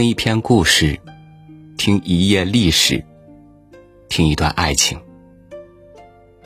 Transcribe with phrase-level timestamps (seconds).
[0.00, 0.98] 听一篇故事，
[1.76, 3.04] 听一页历史，
[4.08, 4.98] 听一段爱情，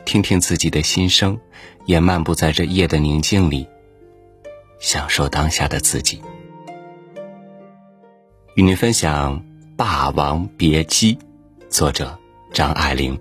[0.04, 1.38] 听听自己的心声，
[1.86, 3.64] 也漫步在这夜的宁静里，
[4.80, 6.20] 享受当下的自己。
[8.56, 9.38] 与您分享
[9.76, 11.14] 《霸王别姬》，
[11.70, 12.18] 作者
[12.52, 13.16] 张爱玲。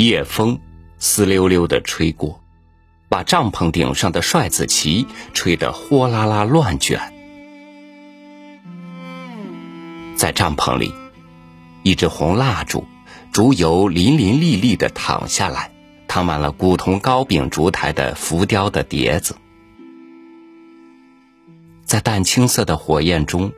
[0.00, 0.58] 夜风
[0.98, 2.40] 丝溜溜的吹过，
[3.10, 7.12] 把帐篷顶上的帅子旗吹得哗啦啦乱卷。
[10.16, 10.94] 在帐篷里，
[11.82, 12.86] 一支红蜡烛，
[13.30, 15.70] 烛油淋淋沥沥的淌下来，
[16.08, 19.36] 淌满了古铜糕饼烛台的浮雕的碟子。
[21.84, 23.52] 在淡青色的火焰中，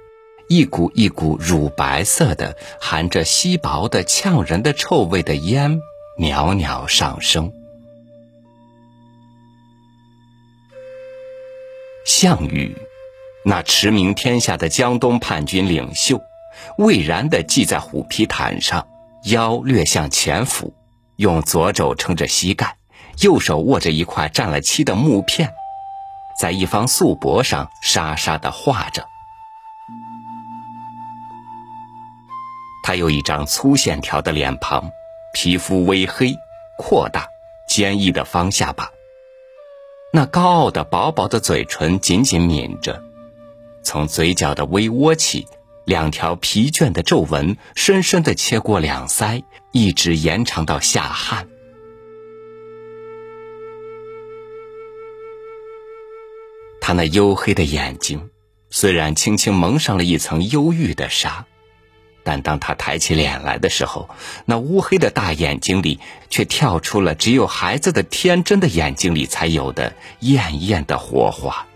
[0.49, 5.79] 一股一股乳白色的、含着稀薄的、呛人的臭味的烟。
[6.23, 7.53] 袅袅上升。
[12.07, 12.77] 项羽，
[13.45, 16.21] 那驰名天下的江东叛军领袖，
[16.79, 18.87] 巍然的系在虎皮毯上，
[19.25, 20.73] 腰略向前俯，
[21.17, 22.77] 用左肘撑着膝盖，
[23.21, 25.53] 右手握着一块蘸了漆的木片，
[26.41, 29.05] 在一方素帛上沙沙的画着。
[32.85, 34.89] 他有一张粗线条的脸庞。
[35.33, 36.37] 皮肤微黑、
[36.77, 37.29] 扩大、
[37.67, 38.93] 坚毅的方下巴，
[40.13, 43.03] 那高傲的薄薄的嘴唇紧紧抿着，
[43.83, 45.47] 从嘴角的微窝起，
[45.85, 51.47] 两条疲倦的皱纹深深的切过两腮，一直延长到下颔。
[56.81, 58.31] 他那黝黑的眼睛，
[58.69, 61.47] 虽然轻轻蒙上了一层忧郁的纱。
[62.25, 64.09] 但当他抬起脸来的时候，
[64.45, 65.99] 那乌黑的大眼睛里
[66.31, 71.67] 却跳出了只有孩子的天真的眼睛里才有的艳艳的火花。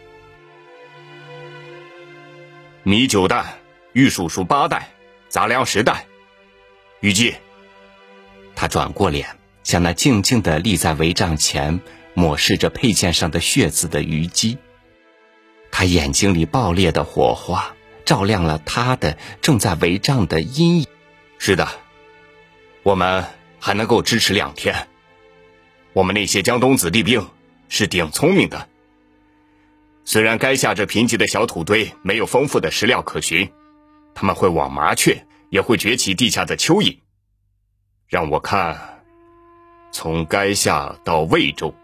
[2.83, 3.45] 米九担，
[3.93, 4.89] 玉蜀黍八代，
[5.29, 6.07] 杂粮十代。
[7.01, 7.35] 虞姬，
[8.55, 9.29] 他转过脸，
[9.65, 11.81] 向那静静的立在帷帐前，
[12.15, 14.59] 抹拭着佩剑上的血渍的虞姬。
[15.73, 17.76] 他眼睛里爆裂的火花。
[18.07, 20.87] 照亮了他的正在围帐的阴影。
[21.39, 21.69] 是的，
[22.83, 23.27] 我们
[23.61, 24.89] 还能够支持两天。
[25.93, 27.29] 我们那些江东子弟兵
[27.69, 28.69] 是顶聪明的。
[30.05, 33.53] 虽然垓下这贫瘠的小土堆没有丰富的食料可寻，
[34.15, 36.99] 他们会往麻雀，也会崛起地下的蚯蚓。
[38.07, 39.03] 让我看，
[39.91, 41.75] 从垓下到魏州，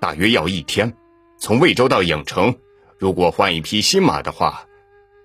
[0.00, 0.90] 大约要一天；
[1.38, 2.58] 从魏州到郢城，
[2.98, 4.64] 如果换一匹新马的话。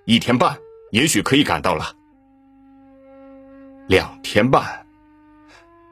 [0.06, 0.58] 一天半，
[0.90, 1.96] 也许可以赶到了。
[3.88, 4.86] 两天半，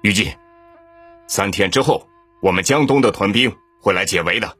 [0.02, 0.36] 虞姬，
[1.26, 2.06] 三天之后，
[2.42, 4.54] 我们江东的屯兵会来解围的。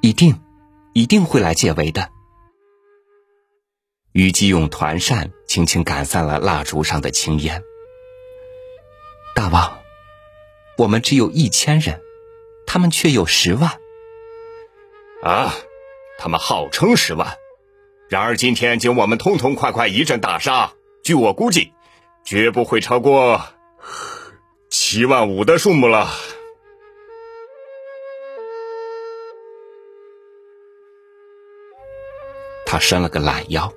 [0.00, 0.40] 一定，
[0.94, 2.10] 一定会来解围的。
[4.12, 7.62] 虞姬用团扇轻轻赶散了蜡烛上的青烟。
[9.36, 9.78] 大王，
[10.76, 12.00] 我们只有一千人。
[12.70, 13.80] 他们却有十万，
[15.22, 15.54] 啊！
[16.18, 17.38] 他们号称十万，
[18.10, 21.72] 然而今天经我们痛痛快快一阵大杀，据我估计，
[22.24, 23.42] 绝不会超过
[24.68, 26.10] 七万五的数目了。
[32.66, 33.72] 他伸了个懒腰。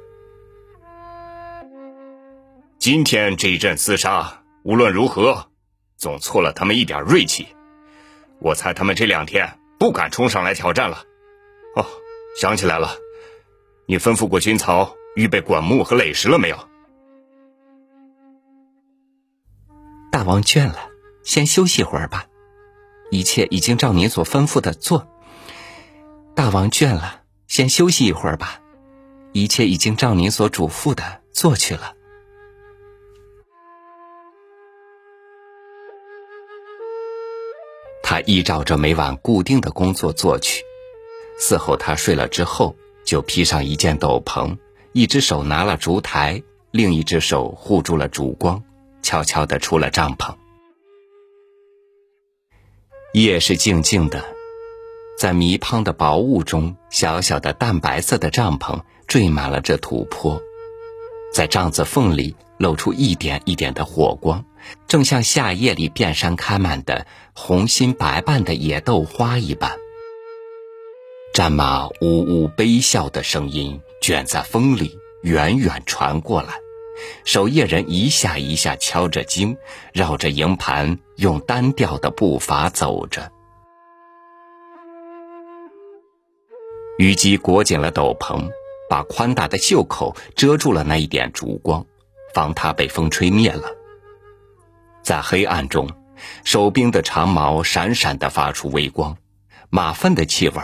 [2.78, 5.48] 今天这一阵厮杀，无论如何，
[5.98, 7.48] 总挫了他们一点锐气。
[8.42, 11.04] 我猜他们这两天不敢冲上来挑战了。
[11.76, 11.86] 哦，
[12.40, 12.98] 想起来了，
[13.86, 16.58] 你吩咐过军曹预备管木和垒石了没有？
[20.12, 20.90] 大王倦了，
[21.24, 22.26] 先休息会儿吧。
[23.12, 25.08] 一切已经照您所吩咐的做。
[26.36, 28.60] 大王倦了，先休息一会儿吧。
[29.34, 31.94] 一切已经照您所嘱咐的做去了。
[38.26, 40.64] 依照着每晚固定的工作做去。
[41.40, 44.58] 伺候他睡了之后，就披上一件斗篷，
[44.94, 48.64] 一只手拿了烛台，另一只手护住了烛光，
[49.02, 50.36] 悄悄的出了帐篷。
[53.14, 54.24] 夜是静静的，
[55.18, 60.42] 在迷胖的薄雾中，小小的淡白色的帐篷缀满了这土坡，
[61.34, 64.46] 在帐子缝里露出一点一点的火光，
[64.88, 69.78] 正像夏夜里遍山开满的红心白瓣的野豆花一般。
[71.34, 76.56] 战马呜呜悲啸的声音卷在风里，远远传过来。
[77.24, 79.58] 守夜人一下一下敲着经，
[79.94, 83.32] 绕着营盘用单调的步伐走着。
[87.00, 88.50] 虞姬裹紧了斗篷，
[88.90, 91.84] 把宽大的袖口遮住了那一点烛光，
[92.36, 93.72] 防它被风吹灭了。
[95.12, 95.90] 在黑暗中，
[96.46, 99.18] 守兵的长矛闪闪地发出微光，
[99.70, 100.56] 马粪的气味、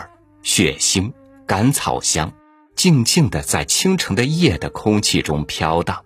[0.41, 1.11] 血腥、
[1.45, 2.31] 干草香，
[2.73, 6.05] 静静地在清晨的夜的空气中飘荡。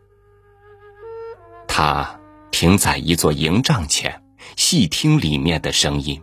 [1.67, 4.23] 他停在一座营帐前，
[4.55, 6.19] 细听里面的声音。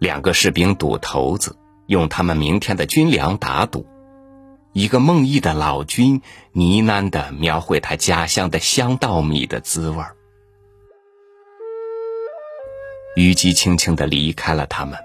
[0.00, 1.56] 两个士兵赌头子，
[1.86, 3.86] 用他们明天的军粮打赌。
[4.78, 6.22] 一个梦呓的老君
[6.52, 10.14] 呢喃的描绘他家乡的香稻米的滋味儿。
[13.16, 14.96] 虞姬轻轻的离开了他们，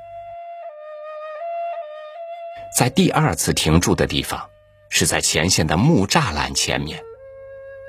[2.78, 4.48] 在第二次停住的地方。
[4.90, 7.02] 是在前线的木栅栏前面，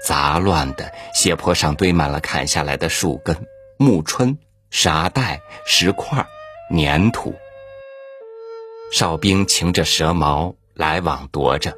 [0.06, 3.46] 杂乱的斜坡上堆满了砍下来的树根、
[3.76, 4.38] 木春、
[4.70, 6.26] 沙袋、石块、
[6.74, 7.34] 粘土。
[8.90, 11.76] 哨兵擎着蛇矛来往踱着，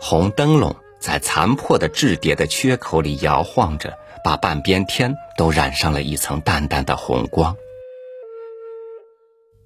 [0.00, 7.56] 红灯笼在残破的雉叠的缺口里摇晃着，把半边天都染上了一层淡淡的红光。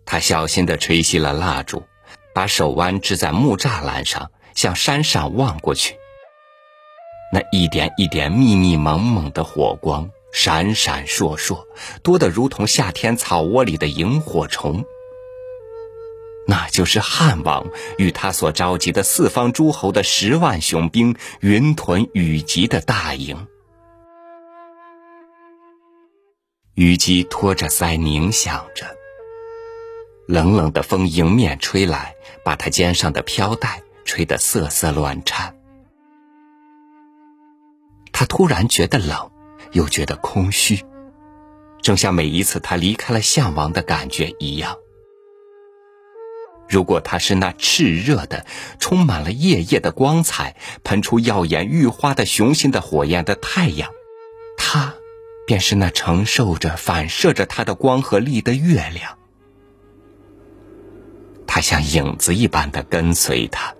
[0.04, 1.82] 他小心地吹熄了蜡烛，
[2.34, 4.30] 把手弯支在木栅栏上。
[4.54, 5.98] 向山上望过去，
[7.30, 11.66] 那一点一点密密蒙蒙的火光，闪闪烁烁，
[12.02, 14.82] 多得如同夏天草窝里的萤火虫。
[16.46, 17.66] 那就是汉王
[17.98, 23.46] 与他所召集的四方诸侯的十万雄兵，云屯雨集的大营。
[26.74, 28.86] 虞姬托着腮凝想着，
[30.26, 32.14] 冷冷的风迎面吹来，
[32.44, 33.82] 把他肩上的飘带。
[34.08, 35.56] 吹得瑟瑟乱颤，
[38.12, 39.32] 他突然觉得冷，
[39.72, 40.84] 又觉得空虚，
[41.82, 44.76] 正像每一次他离开了项王的感觉一样。
[46.68, 48.44] 如果他是那炽热的、
[48.78, 53.90] 充满了夜夜的光彩、喷出耀眼玉花的雄心的火焰的太阳，
[54.58, 54.94] 他
[55.46, 59.16] 便是那承受着、反射着他的光和力的月亮。
[61.46, 63.74] 他像影子一般的跟随他。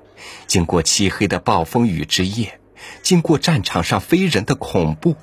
[0.47, 2.61] 经过漆黑的暴风雨之夜，
[3.03, 5.17] 经过战场上非人的恐怖，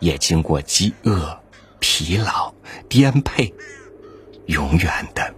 [0.00, 1.38] 也经过饥饿、
[1.80, 2.54] 疲劳、
[2.88, 3.52] 颠沛，
[4.46, 5.34] 永远的。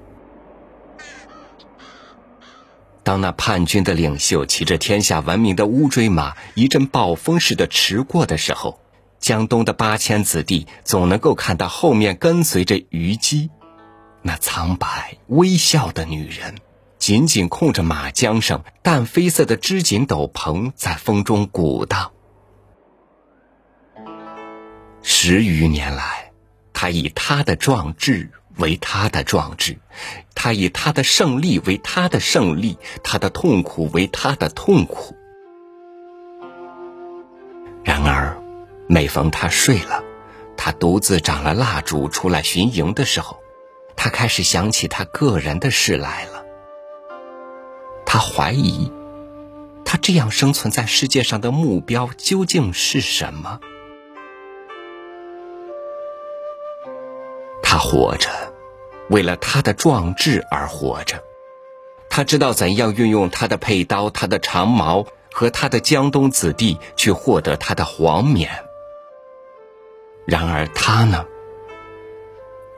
[3.07, 8.81] 当那叛军的领袖骑着天下闻名的乌骓马，一阵暴风似的驰过的时候，
[9.21, 13.51] 江东的八千子弟总能够看到后面跟随着虞姬，
[14.23, 16.57] 那苍白微笑的女人。
[16.99, 22.11] 紧紧控着马缰上淡绯色的织锦斗篷，在风中鼓荡。
[25.03, 26.33] 十余年来，
[26.73, 29.79] 他以他的壮志为他的壮志，
[30.35, 35.15] 他以他的胜利为他的胜利，他的痛苦为他的痛苦。
[37.85, 38.37] 然而，
[38.89, 40.03] 每逢他睡了，
[40.57, 43.39] 他独自长了蜡烛出来巡营的时候，
[43.97, 46.45] 他开始想起他个人的事来了。
[48.05, 48.91] 他怀疑，
[49.85, 53.61] 他这样生存在世界上的目标究竟是什么？
[57.63, 58.46] 他活着，
[59.09, 61.23] 为了他的壮志而活着。
[62.09, 68.51] 他知道怎样运用他的佩刀、他的长矛和他的江东子弟去获得他的皇冕。
[70.25, 71.27] 然而他呢？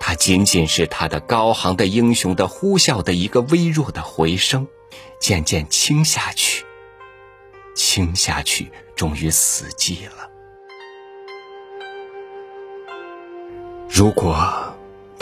[0.00, 4.68] 他仅仅是他的高昂的英雄的呼啸的一个微弱的回声。
[5.20, 6.64] 渐渐轻下去，
[7.74, 10.30] 轻下去，终于死寂了。
[13.88, 14.77] 如果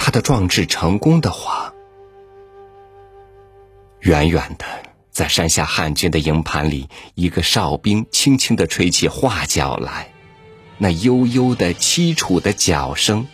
[0.06, 1.74] 他的壮志成功的话，
[3.98, 4.64] 远远的
[5.10, 10.12] 在山下汉军的营盘里，一个哨兵轻轻的吹起画角来，
[10.78, 13.26] 那悠悠的凄楚的角声，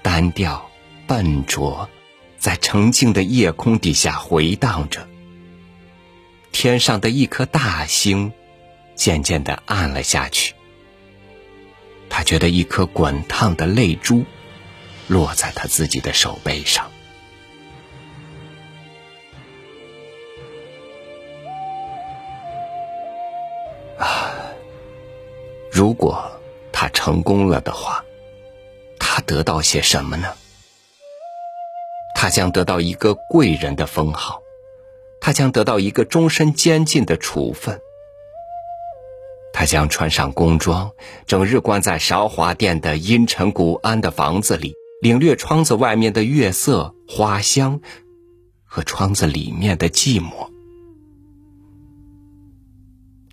[0.00, 0.70] 单调
[1.06, 1.90] 笨拙，
[2.38, 5.06] 在澄净的夜空底下回荡着。
[6.52, 8.32] 天上的一颗大星，
[8.94, 10.54] 渐渐的暗了下去。
[12.08, 14.24] 他觉得一颗滚烫的泪珠，
[15.06, 16.90] 落在他自己的手背上。
[23.98, 24.34] 啊，
[25.70, 26.30] 如果
[26.72, 28.04] 他成功了的话，
[28.98, 30.34] 他得到些什么呢？
[32.16, 34.42] 他将得到一个贵人的封号，
[35.20, 37.80] 他将得到一个终身监禁的处分，
[39.52, 40.90] 他将穿上宫装，
[41.26, 44.74] 整日关在韶华殿的阴沉古暗的房子里。
[45.04, 47.82] 领略窗子外面的月色、花香
[48.64, 50.48] 和窗子里面的寂寞。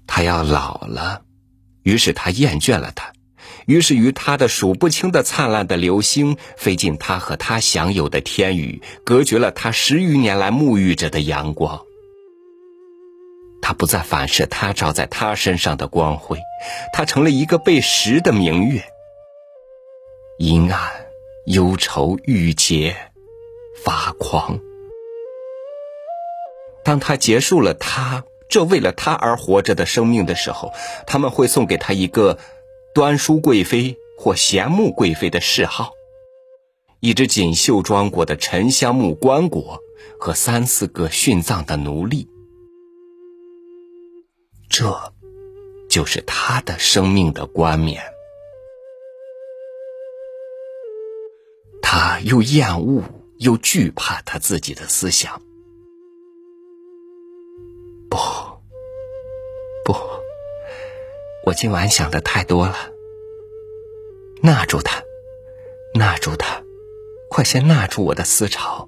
[0.05, 1.21] 他要老了，
[1.83, 3.13] 于是他厌倦了他。
[3.67, 11.79] 于是，与他的数不清的灿烂的流星飞进他和他享有的天宇，隔绝了他十余年来沐浴着的阳光。
[13.61, 16.37] 他不再反射他照在他身上的光辉，
[16.91, 18.83] 他成了一个被蚀的明月，
[20.37, 21.00] 阴暗、
[21.45, 22.95] 忧愁、郁结、
[23.83, 24.59] 发狂。
[26.83, 30.71] 当他结束了他这为了他而活着的生命的时候，
[31.05, 32.37] 他们会送给他一个。
[32.93, 35.93] 端淑贵妃或贤穆贵妃的谥号，
[36.99, 39.79] 一只锦绣装裹的沉香木棺椁
[40.19, 42.27] 和三四个殉葬的奴隶，
[44.67, 45.13] 这，
[45.89, 48.03] 就是他的生命的冠冕。
[51.93, 53.03] 他又厌恶
[53.37, 55.41] 又惧怕他自己的思想。
[58.09, 58.15] 不，
[59.83, 59.93] 不。
[61.45, 62.77] 我今晚想的太多了，
[64.41, 65.03] 纳住他，
[65.93, 66.63] 纳住他，
[67.29, 68.87] 快些纳住我的思潮。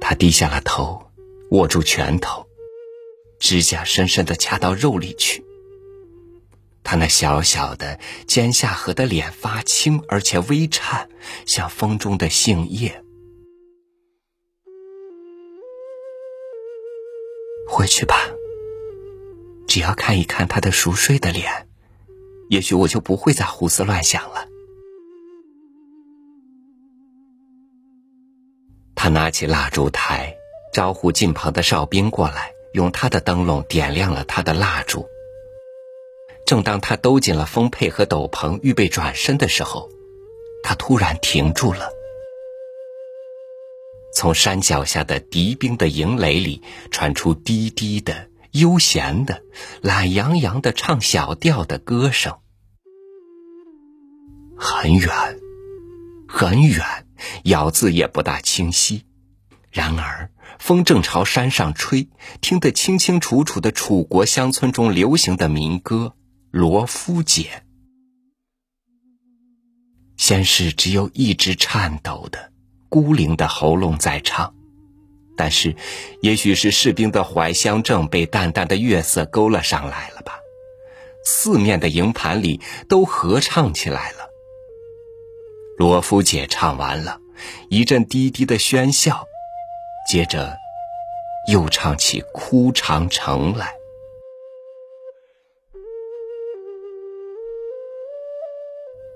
[0.00, 1.02] 他低下了头，
[1.50, 2.46] 握住拳头，
[3.40, 5.44] 指甲深深的掐到肉里去。
[6.82, 11.08] 他那小小的尖下颌的脸发青，而且微颤，
[11.46, 13.04] 像风中的杏叶。
[17.68, 18.16] 回去吧。
[19.68, 21.68] 只要看一看他的熟睡的脸，
[22.48, 24.48] 也许我就不会再胡思乱想了。
[28.96, 30.34] 他拿起蜡烛台，
[30.72, 35.06] 招呼近旁的哨兵过来，用他的灯笼点亮了他的蜡烛。
[36.50, 39.88] 正当他兜紧了风佩和斗篷，预备转身的时候，
[40.64, 41.90] 他突然停住了。
[44.12, 48.26] 从山脚下的敌兵的营垒里传出低低的。
[48.50, 49.44] 悠闲的、
[49.80, 52.38] 懒洋洋的唱小调的歌声，
[54.56, 55.08] 很远，
[56.26, 56.84] 很远，
[57.44, 59.04] 咬字也不大清晰。
[59.70, 62.08] 然而风正朝山上吹，
[62.40, 66.14] 听得清清楚楚的楚国乡村中流行的民歌
[66.50, 67.42] 《罗夫姐》。
[70.16, 72.50] 先是只有一只颤抖的、
[72.88, 74.52] 孤零的喉咙在唱。
[75.36, 75.74] 但是，
[76.20, 80.38] 也许是士兵的怀乡症被淡淡的月色勾了上来了吧？
[81.24, 84.28] 四面的营盘里都合唱起来了。
[85.78, 87.18] 罗夫姐唱完了，
[87.70, 89.26] 一阵低低的喧笑，
[90.06, 90.58] 接着
[91.46, 93.72] 又唱起《哭长城》来。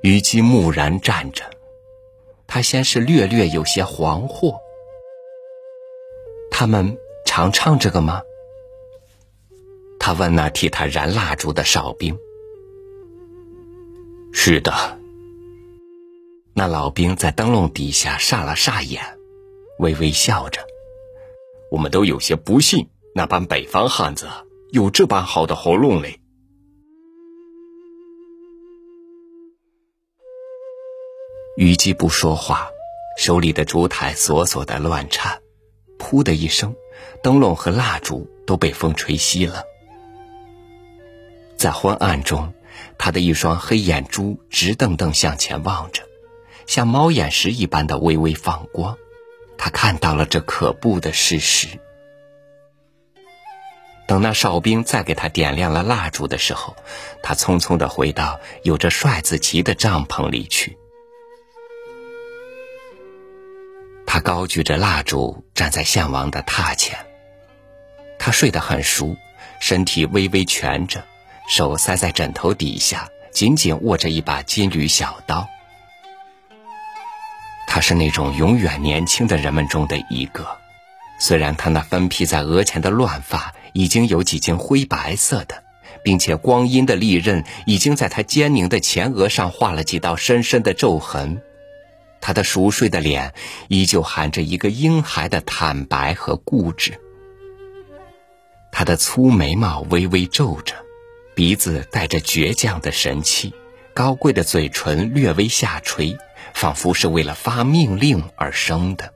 [0.04, 1.42] 虞姬木然站着，
[2.46, 4.54] 他先是略略有些惶惑。
[6.50, 8.20] 他们常唱这个吗？
[9.99, 12.14] 他问那替他燃蜡烛的哨兵。
[14.30, 14.75] 是的。
[16.52, 19.02] 那老兵在灯笼底下煞了煞眼，
[19.78, 20.61] 微微笑着。
[21.70, 24.28] 我们都有些不信那般北方汉子
[24.70, 26.20] 有这般好的喉咙嘞。
[31.56, 32.68] 虞姬不说话，
[33.16, 35.40] 手里的烛台索索的乱颤。
[36.00, 36.75] 噗的一声，
[37.23, 39.62] 灯笼和蜡烛都被风吹熄了。
[41.56, 42.52] 在昏暗中，
[42.99, 46.02] 他的一双黑眼珠直瞪瞪向前望着，
[46.66, 48.99] 像猫眼石一般的微微放光。
[49.56, 51.68] 他看到了这可怖的事实。
[54.08, 56.75] 等那哨兵再给他点亮了蜡烛的时候，
[57.23, 60.76] 他匆匆的回到有着帅字旗的帐篷里去。
[64.14, 66.97] 他高举着蜡烛，站在项王的榻前。
[68.16, 69.16] 他睡得很熟，
[69.59, 71.04] 身体微微蜷着，
[71.49, 75.49] 手塞在枕头底下，紧紧握着一把金缕小刀。
[77.66, 80.47] 他是那种永远年轻的人们中的一个，
[81.18, 85.64] 虽然他那分披在额前的乱发已经有几经灰白色的，
[86.04, 91.42] 并且光阴的利刃已经在他坚宁的前额上画了几道深深的皱痕。
[92.26, 93.35] 他的熟睡的脸
[93.69, 96.99] 依旧含着一个婴孩的坦白和固执，
[98.73, 100.75] 他的粗眉毛微微皱着，
[101.35, 103.52] 鼻子带着倔强的神气，
[103.93, 106.16] 高贵的嘴唇略微下垂，
[106.54, 109.12] 仿佛是为了发命令而生的。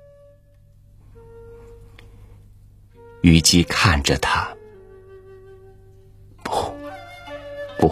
[3.23, 4.55] 虞姬看着他，
[6.45, 6.53] 不，
[7.79, 7.91] 不，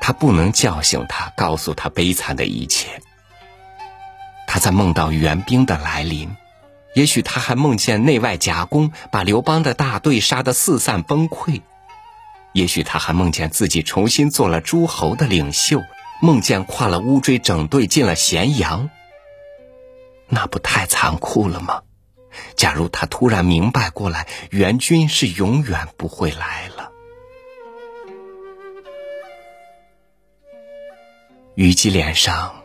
[0.00, 3.02] 他不能叫醒他，告诉他悲惨的一切。
[4.54, 6.36] 他在梦到援兵的来临，
[6.94, 11.62] 也许他还梦见内外夹攻，把刘邦的大队杀得四散崩溃。
[12.52, 15.82] 也许他还梦见自己重新做了诸侯的领袖，
[16.22, 18.90] 梦见跨了乌骓整队进了咸阳。
[20.28, 21.82] 那不太残酷了吗？
[22.54, 26.92] 假如他突然明白过来，援军是永远不会来了。
[31.56, 32.62] 虞姬脸上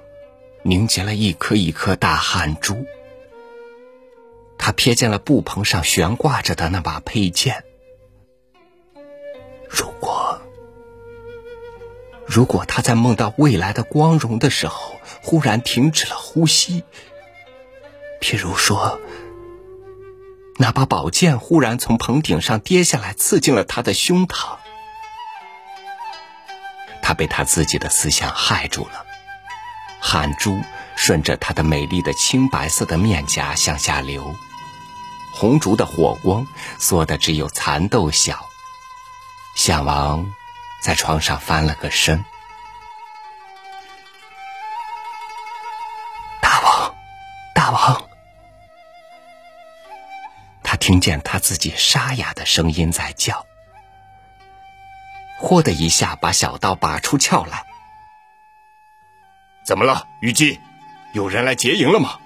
[0.63, 2.85] 凝结了一颗一颗大汗珠，
[4.57, 7.63] 他瞥见了布棚上悬挂着的那把佩剑。
[9.69, 10.41] 如果，
[12.25, 16.83] 如果他在梦到未来的光荣的时候，忽然停止了呼吸，
[18.19, 18.99] 譬如说，
[20.57, 24.57] 那把宝剑忽然从棚顶上跌下来，刺进了他的胸膛，
[27.01, 29.05] 他被他自己的思想害住了，
[29.99, 30.59] 汗珠
[30.95, 34.35] 顺着他的美丽的青白色的面颊向下流，
[35.33, 38.47] 红烛的火光缩的只有蚕豆小。
[39.55, 40.33] 项王
[40.81, 42.23] 在床上翻了个身。
[46.41, 46.95] 大王，
[47.53, 48.09] 大王，
[50.63, 53.45] 他听见他自己沙哑的声音在叫。
[55.41, 57.65] 嚯的一下，把小刀拔出鞘来。
[59.69, 60.59] 怎么了，虞姬？
[61.13, 62.19] 有人来劫营了吗？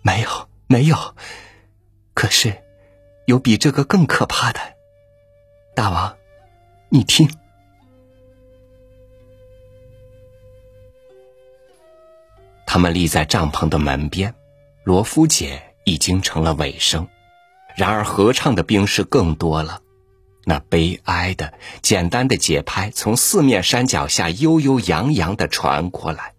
[0.00, 0.96] 没有，没有。
[2.14, 2.64] 可是。
[3.26, 4.60] 有比这个更可怕的，
[5.74, 6.16] 大王，
[6.88, 7.28] 你听。
[12.66, 14.34] 他们立在帐篷的门边，
[14.82, 17.06] 罗夫姐已经成了尾声，
[17.76, 19.83] 然而合唱的兵士更多了。
[20.44, 26.34] 那悲哀的、简单的节拍从四面山脚下悠悠扬扬的传过来，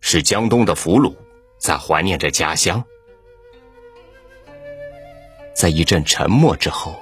[0.00, 1.14] 是江东的俘虏。
[1.58, 2.84] 在怀念着家乡，
[5.54, 7.00] 在一阵沉默之后，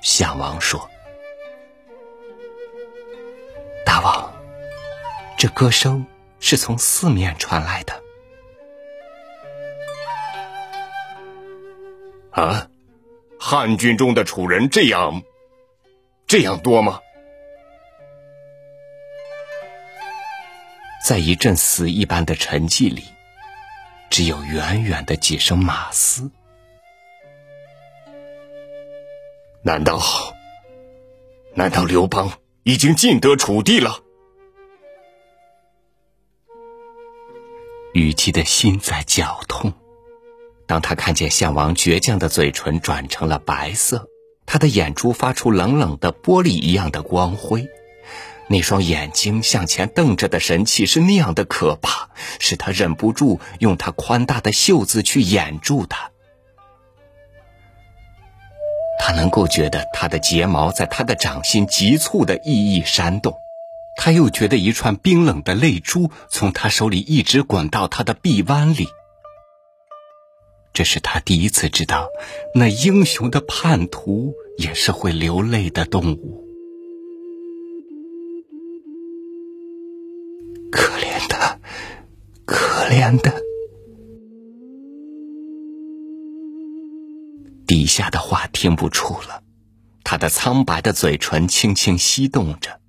[0.00, 0.88] 项王说
[3.84, 4.32] ：“大王，
[5.36, 6.06] 这歌声
[6.38, 8.00] 是从四面传来的。”
[12.40, 12.70] 啊，
[13.38, 15.22] 汉军中的楚人这样，
[16.26, 17.00] 这样多吗？
[21.06, 23.04] 在一阵死一般的沉寂里。
[24.08, 26.30] 只有远远的几声马嘶。
[29.62, 30.00] 难道，
[31.54, 32.32] 难道刘邦
[32.64, 34.00] 已经尽得楚地了？
[37.92, 39.72] 虞姬的心在绞痛。
[40.70, 44.06] 当他看见项王倔强的嘴唇转成了白色，
[44.46, 47.66] 他的眼珠发出冷冷的玻璃一样的光辉。
[48.46, 56.12] 那双眼睛向前瞪着的神气是那样的可怕，使他忍不住用他宽大的袖子去掩住它。
[59.00, 63.34] 他能够觉得他的睫毛在他的掌心急促的熠熠扇动，
[63.96, 68.86] 他又觉得一串冰冷的泪珠从他手里一直滚到他的臂弯里。
[70.72, 72.08] 这是他第一次知道，
[72.54, 76.46] 那英雄的叛徒也是会流泪的动物。
[80.70, 81.60] 可怜的，
[82.46, 83.34] 可怜的，
[87.66, 89.42] 底下的话听不出了，
[90.04, 92.80] 他的苍白的嘴唇轻轻翕动着。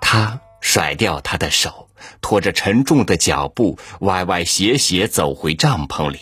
[0.00, 1.85] 他甩掉他的手，
[2.20, 6.18] 拖着沉重的脚步，歪歪斜斜走回帐篷里。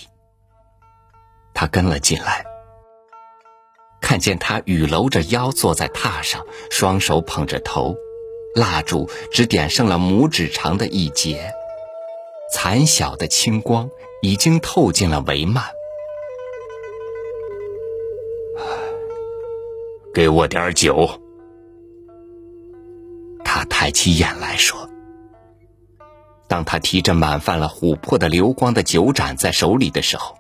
[1.53, 2.45] 他跟了进来。
[4.01, 7.97] 看见他伛搂着腰坐在榻上，双手捧着头，
[8.55, 11.51] 蜡烛只点上了拇指长的一截，
[12.53, 13.89] 残小的青光
[14.21, 15.63] 已经透进了帷幔。
[20.13, 21.21] 给我点酒。
[23.43, 24.89] 他抬起眼来说
[26.55, 30.37] ：“当他提着满泛了琥珀的流光的酒盏在手里的时候，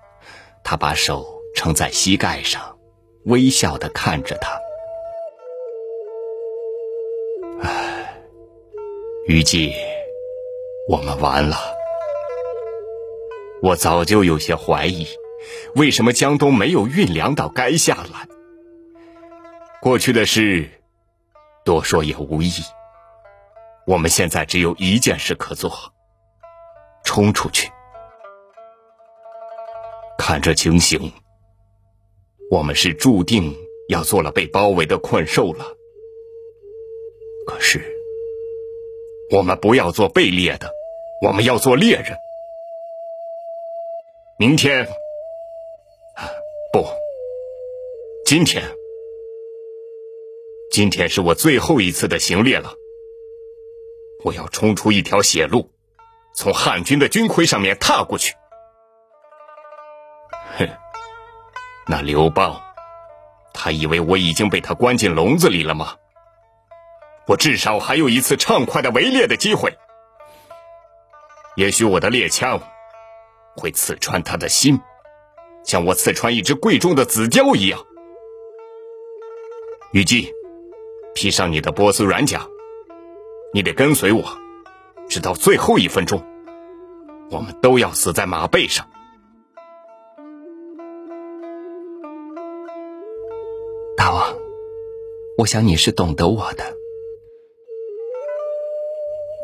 [0.63, 2.79] 他把手撑在膝盖上。”
[3.27, 4.57] 微笑的看着他，
[7.63, 8.21] 唉，
[9.27, 9.73] 虞姬，
[10.89, 11.57] 我们完了。
[13.61, 15.09] 我早就有些怀疑，
[15.75, 18.29] 为什么江东没有运粮到垓下来。
[19.81, 20.71] 过去的事，
[21.65, 22.53] 多说也无益。
[23.85, 25.94] 我们现在只有一件事可做：
[27.05, 27.71] 冲出去。
[30.19, 31.13] 看这情形，
[32.51, 33.55] 我们是注定
[33.89, 35.77] 要做了被包围的困兽了。
[37.47, 37.85] 可是，
[39.31, 40.71] 我们不要做被猎的，
[41.21, 42.17] 我们要做猎人。
[44.39, 44.89] 明天，
[46.73, 46.87] 不，
[48.25, 48.65] 今天，
[50.71, 52.75] 今天是我最后一次的行猎了。
[54.25, 55.69] 我要冲出一条血路，
[56.35, 58.35] 从汉军的军盔上面踏过去。
[60.59, 60.69] 哼，
[61.87, 62.61] 那刘邦，
[63.53, 65.95] 他以为我已经被他关进笼子里了吗？
[67.27, 69.75] 我至少还有一次畅快的围猎的机会。
[71.57, 72.61] 也许我的猎枪。
[73.57, 74.81] 会刺穿他的心，
[75.65, 77.79] 像我刺穿一只贵重的紫貂一样。
[79.93, 80.29] 虞姬，
[81.15, 82.45] 披上你的波斯软甲，
[83.53, 84.25] 你得跟随我，
[85.15, 86.25] 直到最后一分钟。
[87.31, 88.85] 我们都要死在马背上。
[93.97, 94.35] 大王，
[95.39, 96.65] 我想你是懂得我的。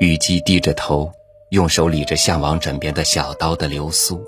[0.01, 1.13] 虞姬低着头。
[1.51, 4.25] 用手理着项王枕边的小刀的流苏，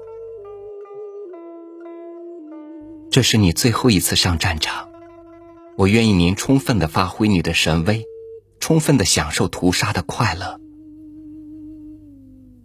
[3.13, 4.91] 这是你最后一次上战场，
[5.77, 8.05] 我愿意您充分的发挥你的神威，
[8.59, 10.62] 充分的享受屠杀的快乐。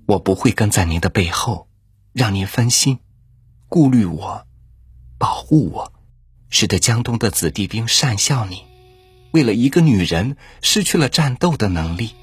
[0.08, 1.68] 我不会跟在您的背后，
[2.14, 2.98] 让您分心，
[3.68, 4.48] 顾虑我，
[5.18, 5.94] 保护我，
[6.50, 8.64] 使得江东的子弟兵讪笑你，
[9.32, 12.16] 为了一个女人失去了战斗的能力。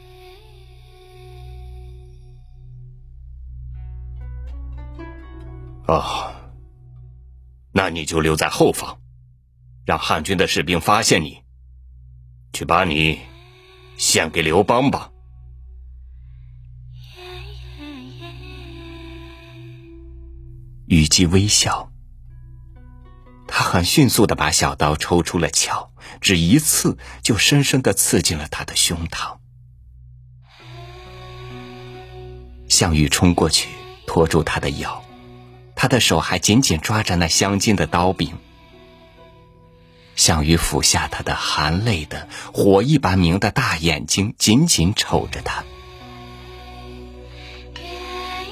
[5.87, 6.33] 哦，
[7.73, 8.99] 那你就留在后方，
[9.85, 11.42] 让汉军的士兵发现你，
[12.55, 13.20] 去把你
[13.99, 15.11] 献给刘邦吧。
[20.87, 21.90] 虞姬微笑，
[23.47, 29.37] 他很迅速的把小刀抽出了鞘，只一刺就深深的刺进了他的胸膛。
[32.68, 33.68] 项羽冲过去，
[34.07, 35.03] 拖住他的腰。
[35.77, 38.33] 他的手还紧紧抓着那镶金的刀柄，
[40.16, 45.64] 项羽俯下他的含泪的火一般明的大眼睛，紧紧瞅着他。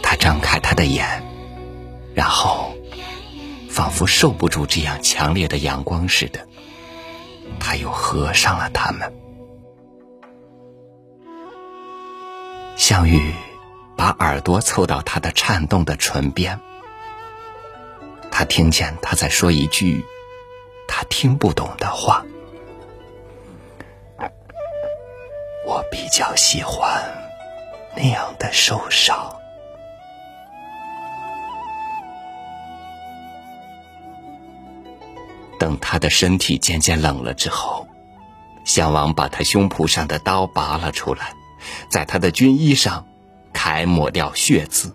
[0.02, 1.22] 他张开他的眼，
[2.14, 2.74] 然后
[3.70, 6.46] 仿佛受不住这样强烈的阳光似的，
[7.58, 9.12] 他又合上了它们。
[12.76, 13.34] 项羽
[13.96, 16.60] 把耳朵凑到他的颤动的唇边。
[18.30, 20.04] 他听见他在说一句
[20.88, 22.24] 他听不懂的话。
[25.64, 27.02] 我比较喜欢
[27.94, 29.36] 那样的受伤。
[35.62, 37.86] 等他的身体渐渐冷了之后，
[38.64, 41.34] 项王把他胸脯上的刀拔了出来，
[41.88, 43.06] 在他的军衣上
[43.52, 44.92] 楷抹掉血渍，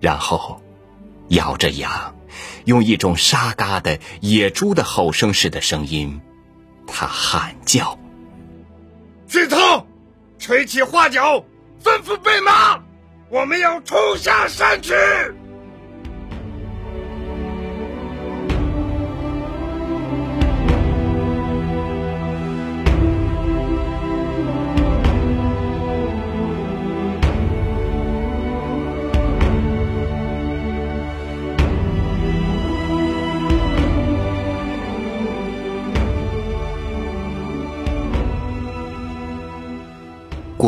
[0.00, 0.60] 然后
[1.28, 2.12] 咬着牙。
[2.66, 6.20] 用一种沙嘎的野猪的吼声似的声音，
[6.86, 7.98] 他喊叫
[9.26, 9.86] ：“许嵩，
[10.38, 11.42] 吹起花角，
[11.82, 12.82] 吩咐备马，
[13.30, 14.92] 我们要冲下山去。”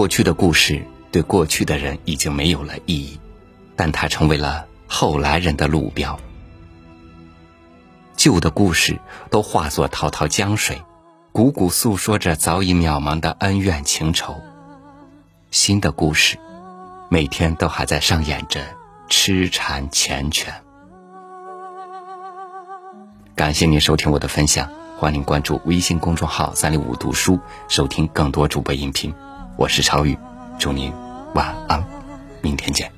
[0.07, 3.19] 过去的故事对过去的人已经没有了意义，
[3.75, 6.17] 但它成为了后来人的路标。
[8.15, 10.81] 旧的故事都化作滔滔江水，
[11.33, 14.37] 汩汩诉说着早已渺茫的恩怨情仇。
[15.51, 16.39] 新的故事，
[17.09, 18.61] 每天都还在上演着
[19.09, 20.47] 痴缠缱绻。
[23.35, 29.13] 感谢您收听我的分享，欢迎关注微信公众号“三六五读书”，收听更多主播音频。
[29.59, 30.17] 我是超宇，
[30.59, 30.93] 祝您
[31.35, 31.83] 晚安，
[32.43, 32.96] 明天见。